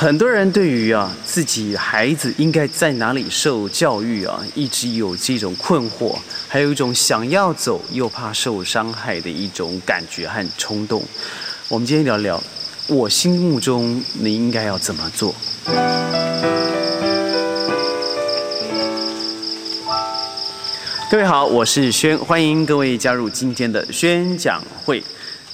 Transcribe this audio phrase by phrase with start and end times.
[0.00, 6.16] 很多人对于啊自己孩子应该在哪里受教育啊，一直有这种困惑，
[6.48, 11.02] 还有一种想要走又怕受伤害的一种感觉和冲动。
[11.68, 12.42] 我们今天聊聊，
[12.88, 15.34] 我心目中你应该要怎么做？
[21.10, 25.04] 各位好，我是轩，欢迎各位加入今天的宣讲会。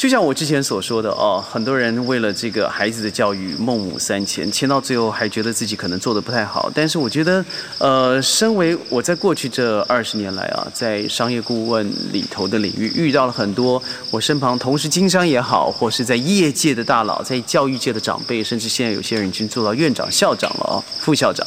[0.00, 6.72] 就像我之前所说的哦，很多人为了这个孩子的教育孟母三迁，迁到最后还觉得自己可能做的不太好。
[6.74, 7.44] 但是我觉得，
[7.76, 21.46] 呃，身为我在过去这二十年来啊，在商业顾问里头的领域遇到了很多我身旁同时经商也好，或是在业界的大佬，在教育界的长辈，甚至现在有些人已经做到院长、校长了啊，副校长。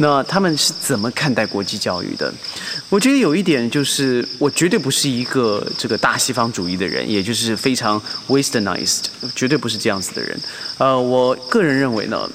[0.00, 2.32] 那他们是怎么看待国际教育的？
[2.88, 10.40] 我觉得有一点就是，我绝对不是一个这个大西方主义的人，也就是非常 Westernized，绝对不是这样子的人。
[10.78, 12.30] 呃，我个人认为呢，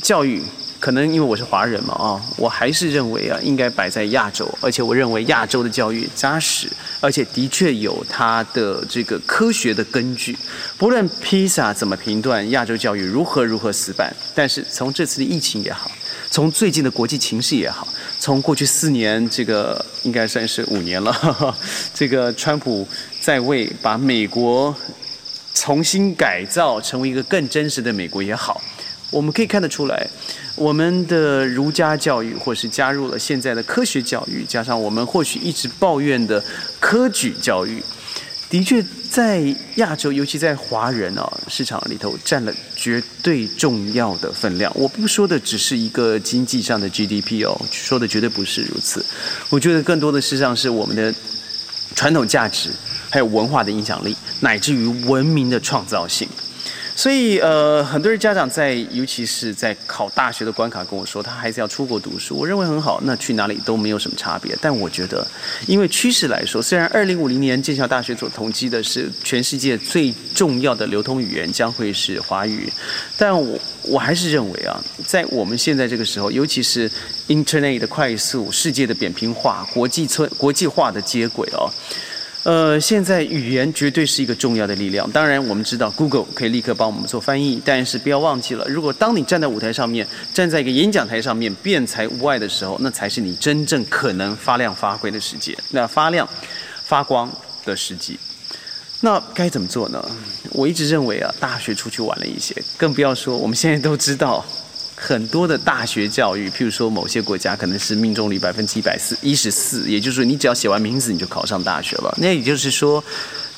[0.00, 0.42] 教育
[0.80, 6.68] 可能因为我是华人嘛啊，我还是认为啊，应该摆在亚洲，而且我认为亚洲的教育扎实，
[7.00, 10.34] 而且的确有它的这个科学的根据。
[10.78, 15.90] 不论披萨怎么评断亚洲教育如何如何死板，但是从这次的疫情也好。
[16.34, 17.86] 从最近的国际情势也好，
[18.18, 21.56] 从过去四年这个应该算是五年了，
[21.94, 22.84] 这个川普
[23.20, 24.74] 在位，把美国
[25.54, 28.60] 重新改造成为一个更真实的美国也好，
[29.12, 30.04] 我们可以看得出来，
[30.56, 36.42] 我们的儒家教育，或是加入了现在的科学教育，加上我们或许一直抱怨的
[36.80, 37.80] 科举教育。
[38.50, 39.42] 的确，在
[39.76, 44.70] 亚洲，尤其在华人啊市场里头，占了绝对重要的分量。
[44.76, 49.04] 我不说的只是一个经济上的 GDP 哦，说的绝对不是如此。
[49.50, 51.12] 我觉得更多的事实上是我们的
[51.96, 52.70] 传统价值，
[53.10, 56.28] 还有文化的影响力，乃至于文明的创造性。
[56.96, 64.56] 所以，呃，很多人家长在，尤其是在考大学的关卡跟我说，他孩子要出国读书，我认为很好，那去哪里都没有什么差别。
[64.60, 65.26] 但我觉得，
[65.66, 72.72] 因为趋势来说，虽然二零五零年剑桥大学所统计的是全世界最重要的流通语言将会是华语，
[73.18, 76.88] 但我我还是认为啊，在我们现在这个时候，尤其是
[77.26, 81.68] Internet 的快速、世界的扁平化、国际村国际化的接轨哦。
[82.44, 85.10] 呃，现在语言绝对是一个重要的力量。
[85.10, 96.28] 当然，我们知道 Google 可以立刻帮我们做翻译，但是不要忘记了，如果当你站在舞台上面，站在一个演讲台上面，辩才无碍的时候，那才是你真正可能发亮发挥的时间，那发亮、
[96.84, 97.32] 发光
[97.64, 98.18] 的时机。
[99.00, 100.04] 那该怎么做呢？
[100.50, 104.44] 我一直认为啊，大学出去玩了一些，更不要说我们现在都知道。
[104.96, 112.14] 很多的大学教育，譬如说某些国家可能是命中率百分之一百四一十四，也就是说你只要写完名字你就考上大学了。
[112.18, 113.02] 那也就是说，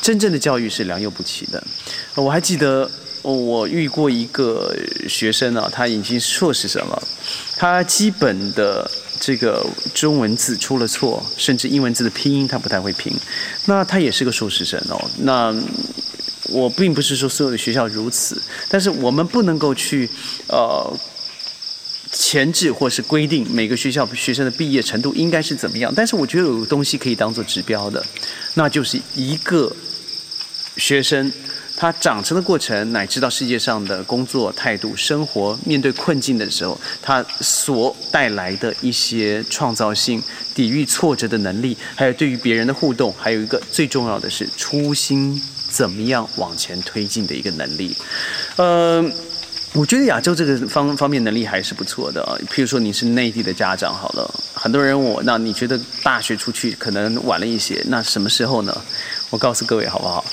[0.00, 1.62] 真正的教育是良莠不齐的。
[2.14, 2.90] 我还记得
[3.22, 4.74] 我遇过一个
[5.08, 7.02] 学生啊，他已经硕士生了，
[7.56, 9.64] 他基本的这个
[9.94, 13.12] 中文字出了错，甚至英文字的拼音他不太会拼。
[13.66, 14.98] 那他也是个硕士生哦。
[15.18, 15.54] 那
[16.48, 20.08] 我并不是说所有的学校如此，但是我们不能够去
[20.48, 20.98] 呃。
[22.12, 25.92] 前置或是规定每个学校学生的毕业程度应该是怎么样？
[25.94, 28.04] 但是我觉得有个东西可以当做指标的，
[28.54, 29.74] 那就是一个
[30.76, 31.30] 学生
[31.76, 40.22] 他长成的过程，乃至到世界上的工作态度、生活面对困境的时候，他所带来的一些创造性、
[40.54, 47.94] 抵御挫折的能力，还有对于别人的互动，还有一个最重要的是初心怎么样往前推进的一个能力，
[48.56, 49.12] 嗯。
[49.76, 52.24] 我觉得亚洲这个方方面能力还是不错的。
[52.50, 58.74] 譬如说你是内地的家长，好了，很多人问我，那你觉得大学出去可能晚了一些，那什么时候呢？
[59.28, 60.24] 我告诉各位好不好？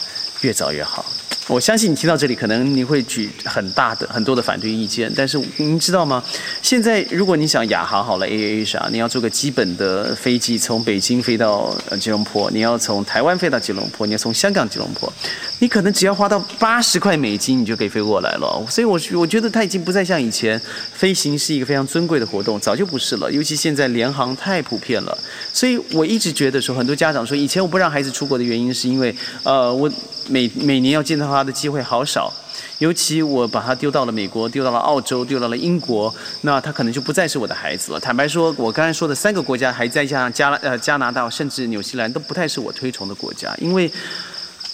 [0.43, 1.02] 越早越好。
[1.47, 5.11] 我相信你听到这里，可能你会举很大的、很多的反对意见。
[5.13, 6.23] 但是您知道吗？
[6.61, 15.11] 现在如果你想亚航好了，A A 啥，你要做个基本的飞机从北京飞到吉隆坡，你要从台湾飞到吉隆坡，你要从香港吉隆坡，
[15.59, 18.65] 你可能只要花到八十块美金，你就可以飞过来了。
[18.69, 20.59] 所以，我我觉得它已经不再像以前
[20.93, 23.29] 飞行是一个非常尊贵的活动，早就不是了。
[23.29, 25.17] 尤其现在联航太普遍了，
[25.51, 29.13] 所以我一直觉得说，很多家长说，以前我不让孩子出国的原因是因为，
[29.43, 29.91] 呃，我。
[30.29, 32.31] 每每年要见到他的机会好少，
[32.79, 37.99] 尤其我把他丢到了美国，丢到了澳洲，丢到了英国，那他可能就不再是我的孩子了。
[37.99, 43.91] 坦白说，我刚才说的三个国家，还再加上加呃加拿大，甚至纽西兰，都不太是我推崇的国家，因为，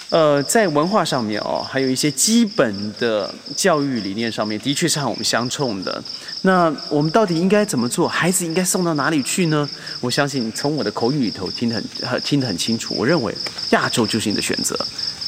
[0.10, 6.04] 呃，在文化上面哦，还有一些基本的教育理念上面，的确是和我们相冲的。
[6.42, 8.08] 那我们到底应该怎么做？
[8.08, 9.70] 孩子应该送到哪里去呢？
[10.00, 12.96] 我相信从我的口语里头听得很听得很清楚。
[12.98, 13.34] 我认为
[13.72, 14.76] 亚洲就是你的选择。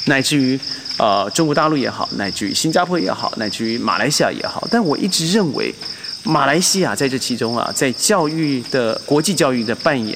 [0.06, 0.60] 乃至于，
[1.02, 4.68] 呃中国大陆也好，乃至于新加坡也好，乃至于马来西亚也好。
[4.70, 5.74] 但我一直认为，
[6.24, 10.16] 马来西亚在这其中啊，在教育的国际教育的扮演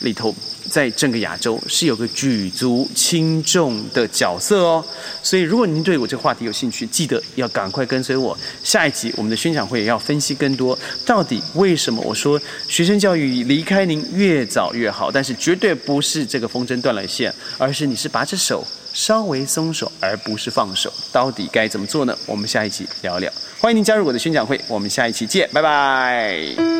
[0.00, 0.34] 里头。
[0.68, 4.84] 在整个亚洲是有个举足轻重的角色哦，
[5.22, 8.36] 所以如果您对我这个话题有兴趣，记得要赶快跟随我。
[8.64, 10.76] 下一集我们的宣讲会也要分析更多，
[11.06, 12.36] 到底为什么我说
[12.66, 15.08] 学生教育离开您越早越好？
[15.08, 20.90] 但是绝对不是这个风筝断了线，而是你是拔着手稍微松手，而不是放手。
[21.12, 22.16] 到底该怎么做呢？
[22.24, 23.30] 我们下一期聊聊。
[23.60, 26.75] 欢迎您加入我的宣讲会，我们下一期见，拜拜。